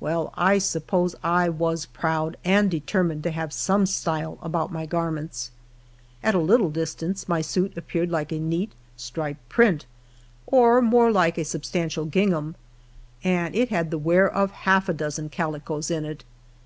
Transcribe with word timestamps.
Well, 0.00 0.32
1 0.38 0.60
suppose 0.60 1.14
I 1.22 1.50
was 1.50 1.84
proud, 1.84 2.38
and 2.46 2.70
determined 2.70 3.22
to 3.24 3.30
have 3.32 3.52
some 3.52 3.84
"style'' 3.84 4.38
about 4.40 4.72
my 4.72 4.86
garments. 4.86 5.50
At 6.22 6.34
a 6.34 6.38
little 6.38 6.70
distance 6.70 7.28
my 7.28 7.42
suit 7.42 7.76
appeared 7.76 8.10
like 8.10 8.32
a 8.32 8.38
neat, 8.38 8.72
striped 8.96 9.46
print, 9.50 9.84
or 10.46 10.80
more 10.80 11.12
like 11.12 11.36
a 11.36 11.42
substan 11.42 11.88
tial 11.88 12.10
gingham, 12.10 12.56
and 13.22 13.54
it 13.54 13.68
had 13.68 13.90
the 13.90 13.98
wear 13.98 14.26
of 14.26 14.50
half 14.50 14.88
a 14.88 14.94
dozen 14.94 15.28
calicoes 15.28 15.90
in 15.90 16.06
it. 16.06 16.24